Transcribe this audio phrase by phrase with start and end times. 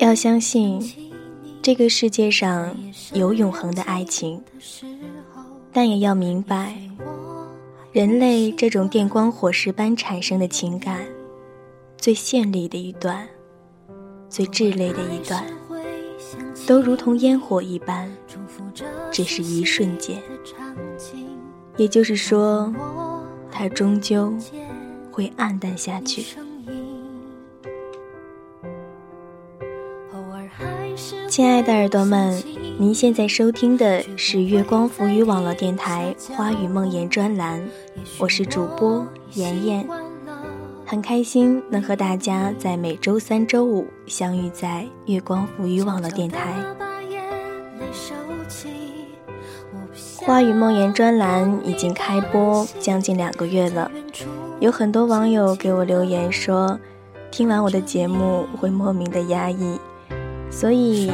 [0.00, 0.80] 要相信
[1.62, 2.76] 这个世界上
[3.12, 4.42] 有永恒的爱情，
[5.72, 6.76] 但也要明白，
[7.92, 11.06] 人类这种电光火石般产生的情感，
[11.96, 13.28] 最绚丽的一段，
[14.28, 15.44] 最炽烈的一段，
[16.66, 18.10] 都如同烟火一般，
[19.12, 20.20] 只是一瞬间。
[21.76, 22.74] 也就是说，
[23.52, 24.34] 它终究
[25.12, 26.24] 会暗淡下去。
[31.38, 32.42] 亲爱的耳朵们，
[32.78, 37.64] 您现在收听的是月光浮语网络电台《花语梦言》专栏，
[38.18, 39.86] 我是主播妍妍，
[40.84, 46.56] 很开心能和大家在每周三、周五相遇在月光浮语网络电台。
[50.26, 53.88] 《花语梦言》专栏已经开播将近两个月了，
[54.58, 56.80] 有很多网友给我留言说，
[57.30, 59.78] 听完我的节目会莫名的压抑。
[60.58, 61.06] 所以，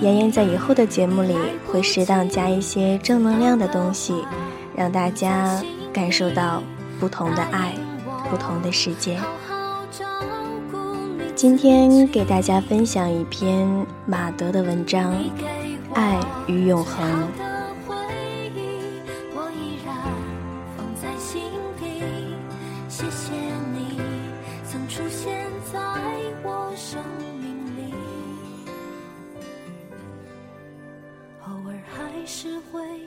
[0.00, 1.36] 妍妍在以后的节目里
[1.66, 4.14] 会适当加一些正能量的东西，
[4.74, 6.62] 让大家感受到
[6.98, 7.74] 不同的爱，
[8.30, 9.18] 不同的世界。
[11.34, 13.68] 今天给大家分享一篇
[14.06, 15.12] 马德的文章
[15.92, 17.06] 《爱与永恒》。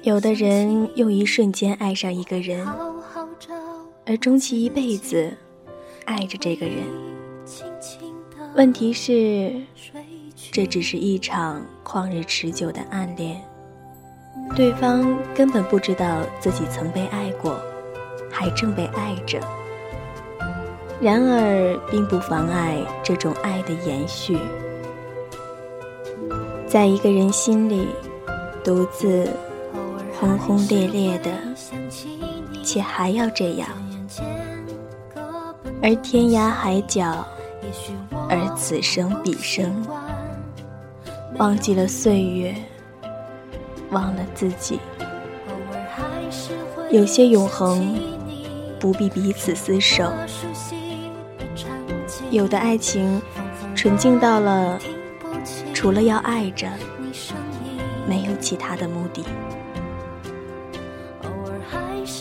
[0.04, 2.68] 有的人用一瞬间爱上一个人，
[4.06, 5.32] 而终其一辈子
[6.06, 6.78] 爱着这个人。
[8.56, 9.54] 问题是，
[10.52, 13.40] 这只是一场旷日持久的暗恋，
[14.56, 17.60] 对方根本不知道自己曾被爱过，
[18.30, 19.40] 还正被爱着。
[21.00, 24.38] 然而，并不妨碍这种爱的延续，
[26.68, 27.88] 在一个人心里
[28.64, 29.30] 独自。
[30.20, 31.32] 轰轰烈烈的，
[32.64, 33.68] 且还要这样，
[35.82, 37.26] 而天涯海角，
[38.30, 39.84] 而此生彼生，
[41.40, 42.56] 忘记了岁月，
[43.90, 44.80] 忘了自己。
[46.92, 47.98] 有些永恒，
[48.80, 50.12] 不必彼此厮守；
[52.30, 53.20] 有的爱情，
[53.74, 54.78] 纯净到了，
[55.74, 56.68] 除了要爱着，
[58.12, 59.24] 没有其他的目的。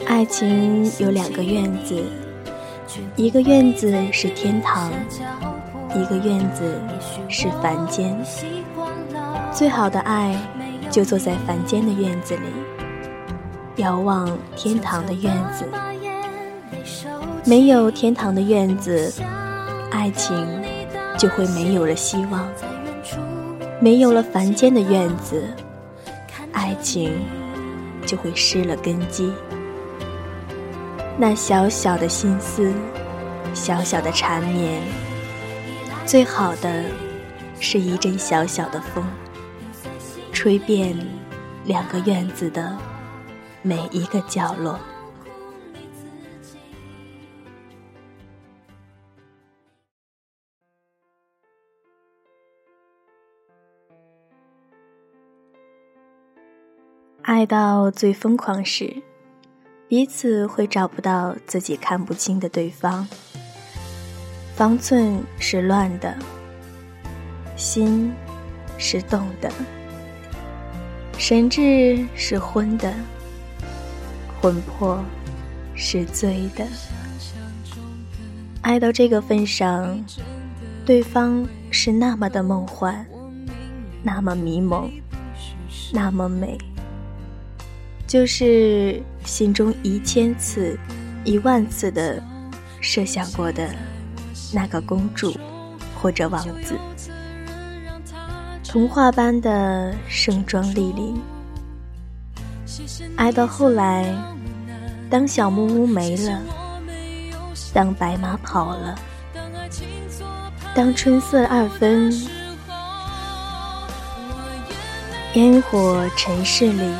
[0.06, 2.00] 爱情有两个院子，
[3.16, 4.92] 一个院子是天堂，
[5.92, 6.80] 一个院子
[7.28, 8.16] 是凡间。
[9.52, 10.40] 最好的爱，
[10.92, 15.64] 就坐在凡间的院子里，遥望天堂的院子。
[17.44, 19.12] 没有天堂的院子，
[19.90, 20.46] 爱情
[21.18, 22.44] 就会没有了希望；
[23.80, 25.42] 没有了凡间的院子，
[26.52, 27.12] 爱情
[28.06, 29.32] 就会失了根基。
[31.18, 32.72] 那小小的心思，
[33.52, 34.80] 小小的缠绵，
[36.06, 36.84] 最好的
[37.60, 39.04] 是一阵小小的风，
[40.32, 40.96] 吹遍
[41.64, 42.76] 两个院子的
[43.62, 44.78] 每一个角落。
[57.22, 59.02] 爱到最疯狂时。
[59.88, 63.04] 彼此会找不到自己看不清的对方，
[64.54, 66.16] 方寸是乱的，
[67.56, 68.12] 心
[68.78, 69.50] 是动的，
[71.18, 72.94] 神志是昏的，
[74.40, 75.02] 魂魄
[75.74, 76.64] 是醉的。
[78.62, 80.00] 爱到这个份上，
[80.86, 83.04] 对方是那么的梦幻，
[84.04, 84.88] 那么迷蒙，
[85.92, 86.56] 那么美。
[88.10, 90.76] 就是心中一千次、
[91.22, 92.20] 一万次的
[92.80, 93.70] 设想过的
[94.52, 95.32] 那个公主
[95.94, 96.74] 或者王子，
[98.64, 101.22] 童话般的盛装莅临。
[103.14, 104.12] 爱到后来，
[105.08, 106.42] 当小木屋没了，
[107.72, 108.98] 当白马跑了，
[110.74, 112.12] 当春色二分，
[115.34, 116.92] 烟火尘世里。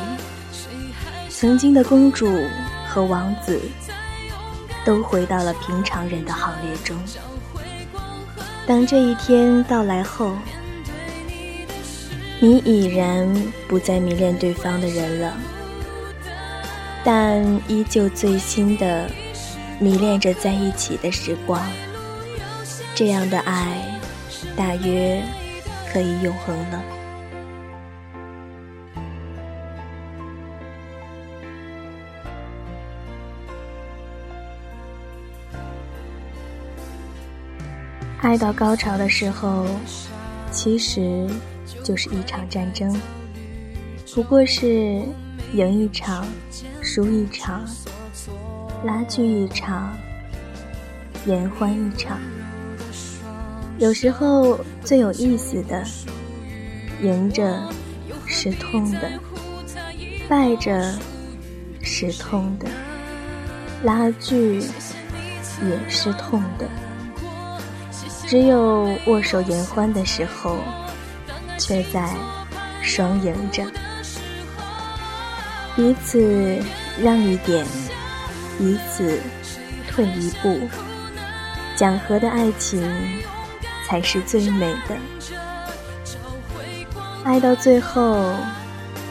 [1.41, 2.31] 曾经的公主
[2.87, 3.59] 和王子，
[4.85, 6.95] 都回到了平常人的行列中。
[8.67, 10.37] 当这一天到来后，
[12.39, 13.27] 你已然
[13.67, 15.33] 不再迷恋对方的人了，
[17.03, 19.09] 但依旧醉心的
[19.79, 21.59] 迷恋着在一起的时光。
[22.93, 23.99] 这样的爱，
[24.55, 25.23] 大约
[25.91, 26.83] 可以永恒了。
[38.21, 39.65] 爱到高潮的时候，
[40.51, 41.27] 其实
[41.83, 42.95] 就是一场战争，
[44.13, 45.01] 不过是
[45.53, 46.27] 赢一场，
[46.83, 47.65] 输一场，
[48.85, 49.97] 拉锯一场，
[51.25, 52.19] 言欢一场。
[53.79, 55.83] 有时候最有意思的，
[57.01, 57.59] 赢着
[58.27, 59.09] 是痛的，
[60.29, 60.93] 败着
[61.81, 62.67] 是痛的，
[63.81, 64.61] 拉锯
[65.67, 66.69] 也是痛的。
[68.31, 70.55] 只有握手言欢的时候，
[71.57, 72.15] 却在
[72.81, 73.61] 双赢着，
[75.75, 76.57] 彼此
[77.03, 77.65] 让一点，
[78.57, 79.19] 彼此
[79.89, 80.61] 退一步，
[81.75, 82.81] 讲和的爱情
[83.85, 84.95] 才是最美的。
[87.25, 88.33] 爱到最后，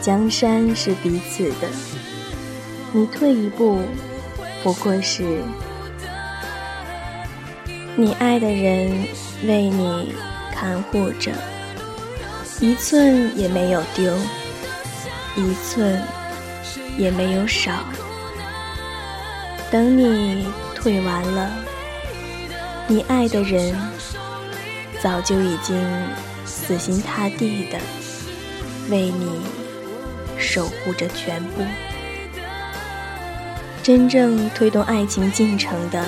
[0.01, 1.67] 江山是彼此的，
[2.91, 3.83] 你退一步，
[4.63, 5.43] 不过是。
[7.97, 8.89] 你爱的人
[9.45, 10.13] 为你
[10.55, 11.29] 看护着，
[12.61, 14.15] 一寸也没有丢，
[15.35, 16.01] 一寸
[16.97, 17.83] 也没有少。
[19.69, 21.51] 等你退完了，
[22.87, 23.75] 你爱的人
[25.01, 25.77] 早就已经
[26.45, 27.77] 死心塌地的
[28.89, 29.41] 为你
[30.37, 31.61] 守护着全部。
[33.83, 36.05] 真正推动爱情进程的。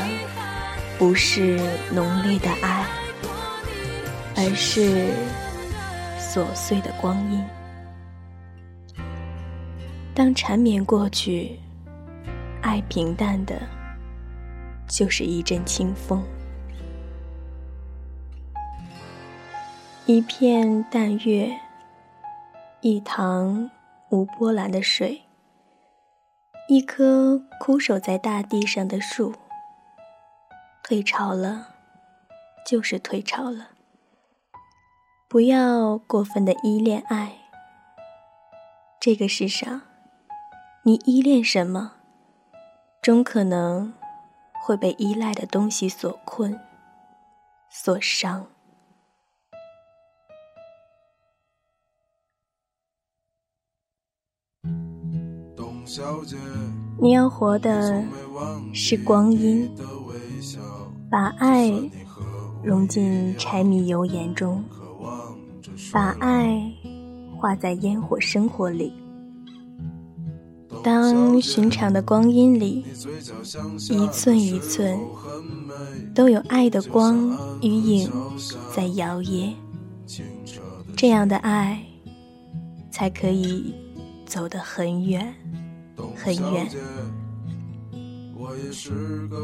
[0.97, 1.59] 不是
[1.91, 2.85] 浓烈的爱，
[4.35, 5.09] 而是
[6.17, 7.43] 琐碎的光阴。
[10.13, 11.59] 当缠绵过去，
[12.61, 13.59] 爱平淡的，
[14.87, 16.23] 就是一阵清风，
[20.05, 21.51] 一片淡月，
[22.81, 23.69] 一塘
[24.09, 25.21] 无波澜的水，
[26.69, 29.33] 一棵枯守在大地上的树。
[30.83, 31.69] 退潮了，
[32.67, 33.69] 就是退潮了。
[35.29, 37.37] 不要过分的依恋爱。
[38.99, 39.81] 这个世上，
[40.83, 41.93] 你依恋什么，
[43.01, 43.93] 终可能
[44.61, 46.59] 会被依赖的东西所困、
[47.69, 48.47] 所伤。
[57.01, 58.03] 你要活的
[58.73, 59.69] 是光阴。
[61.13, 61.71] 把爱
[62.63, 64.63] 融进柴米油盐中，
[65.91, 66.59] 把爱
[67.37, 68.91] 画在烟火生活里。
[70.83, 72.83] 当寻常的光阴里，
[73.91, 74.99] 一寸一寸
[76.15, 78.11] 都有爱的光与影
[78.75, 79.53] 在摇曳，
[80.97, 81.79] 这样的爱
[82.89, 83.71] 才可以
[84.25, 85.31] 走得很远，
[86.15, 86.67] 很远。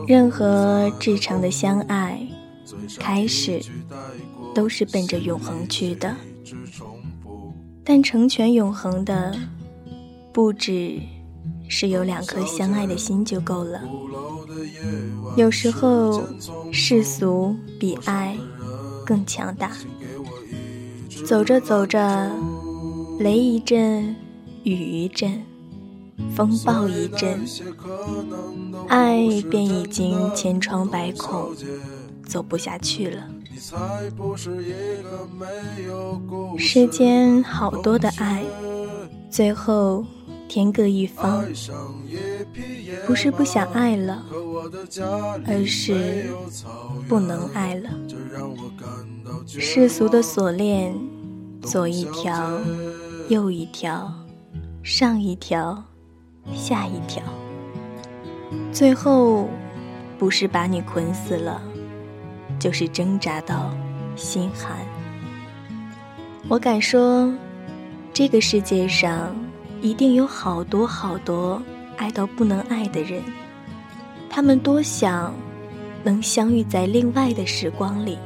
[0.07, 2.27] 任何至诚的相爱，
[2.97, 3.61] 开始
[4.53, 6.15] 都是奔着永恒去的。
[7.83, 9.35] 但成全永恒的，
[10.31, 10.99] 不只
[11.67, 13.81] 是有两颗相爱的心就够了。
[15.35, 16.23] 有时候，
[16.71, 18.37] 世俗比爱
[19.05, 19.71] 更强大。
[21.25, 22.31] 走着走着，
[23.19, 24.15] 雷一阵，
[24.63, 25.43] 雨一阵。
[26.35, 27.39] 风暴一阵，
[28.87, 31.53] 爱便已经千疮百孔，
[32.25, 33.27] 走不下去了。
[36.57, 38.43] 世间好多的爱，
[39.29, 40.05] 最后
[40.47, 41.43] 天各一方。
[43.05, 44.23] 不是不想爱了，
[45.47, 46.29] 而是
[47.07, 47.89] 不能爱了。
[49.47, 50.95] 世俗的锁链，
[51.61, 52.59] 左一条，
[53.29, 54.13] 右一条，
[54.83, 55.83] 上一条。
[56.53, 57.21] 下一条，
[58.71, 59.47] 最后
[60.17, 61.61] 不是把你捆死了，
[62.59, 63.71] 就是挣扎到
[64.15, 64.77] 心寒。
[66.47, 67.31] 我敢说，
[68.13, 69.35] 这个世界上
[69.81, 71.61] 一定有好多好多
[71.95, 73.21] 爱到不能爱的人，
[74.29, 75.33] 他们多想
[76.03, 78.17] 能相遇在另外的时光里，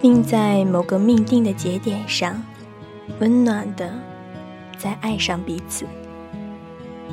[0.00, 2.42] 并在某个命定的节点上，
[3.18, 3.92] 温暖的
[4.78, 5.84] 再爱上彼此。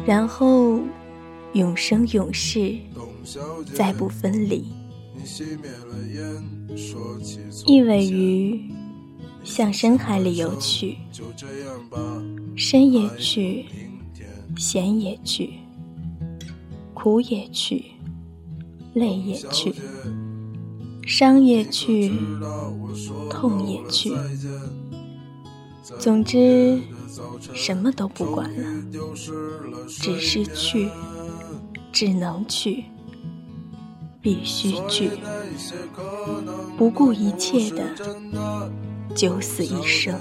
[0.07, 0.79] 然后，
[1.51, 2.77] 永生永世，
[3.73, 4.63] 再不分离。
[7.65, 8.71] 意味于
[9.43, 10.97] 向深海里游去，
[12.55, 13.65] 深也去，
[14.55, 15.55] 咸也去，
[16.93, 17.87] 苦也去，
[18.93, 19.73] 累也去，
[21.05, 22.13] 伤也去，
[23.29, 24.13] 痛也去，
[25.99, 26.79] 总之
[27.53, 28.63] 什么都不管了，
[29.88, 30.89] 只是去，
[31.91, 32.86] 只能去，
[34.21, 35.12] 必须去，
[36.77, 37.83] 不顾一切的
[39.15, 40.19] 九死一生。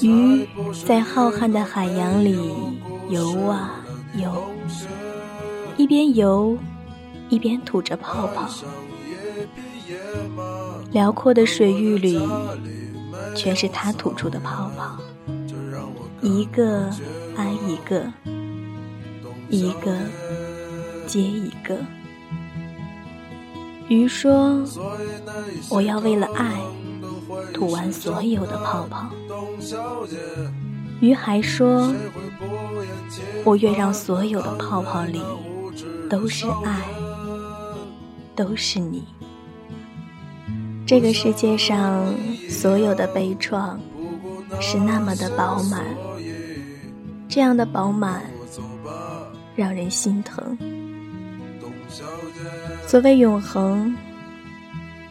[0.00, 0.46] 鱼
[0.86, 2.38] 在浩瀚的海洋里
[3.08, 4.50] 游啊游，
[5.76, 6.56] 一边游。
[7.28, 8.50] 一边吐着泡泡，
[10.90, 12.18] 辽阔的水域里
[13.34, 14.98] 全是他吐出的泡泡，
[16.20, 16.90] 一个
[17.36, 18.04] 挨一个，
[19.48, 19.96] 一个
[21.06, 21.76] 接一个。
[23.88, 24.62] 鱼说
[25.70, 26.60] ：“我要为了爱
[27.52, 29.10] 吐完所有的泡泡。”
[31.00, 31.92] 鱼还说
[33.44, 35.20] ：“我愿让所有的泡泡里
[36.08, 36.82] 都是爱。”
[38.36, 39.04] 都是你。
[40.90, 42.12] 这个世界上
[42.48, 43.78] 所有的悲怆，
[44.60, 45.84] 是那么的饱满，
[47.28, 48.24] 这样的饱满，
[49.54, 50.58] 让人心疼。
[52.88, 53.96] 所谓永恒，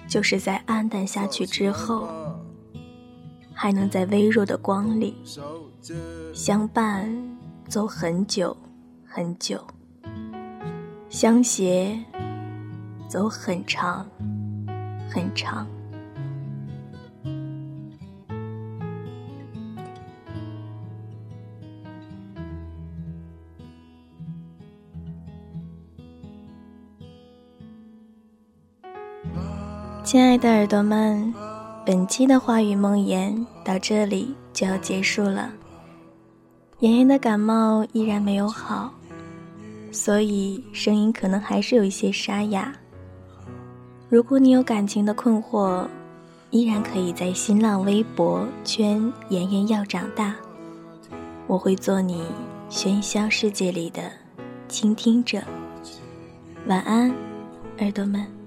[0.06, 2.10] 就是在暗淡下去之后，
[3.54, 5.16] 还能在微弱的光里
[6.34, 7.10] 相伴
[7.70, 8.56] 走很久
[9.08, 9.66] 很久，
[11.08, 11.98] 相携。
[13.08, 14.06] 走很长，
[15.10, 15.68] 很长。
[30.04, 31.32] 亲爱的耳朵们，
[31.86, 35.52] 本期的话语梦言到这里就要结束了。
[36.80, 38.92] 妍妍的感冒依然没有好，
[39.92, 42.74] 所以声音可能还是有一些沙哑。
[44.10, 45.86] 如果你有感情的困惑，
[46.50, 50.36] 依然可以在新浪微博圈“妍妍要长大”，
[51.46, 52.24] 我会做你
[52.72, 54.02] 喧嚣世界里的
[54.68, 55.44] 倾听者。
[56.66, 57.14] 晚安，
[57.78, 58.39] 耳朵们。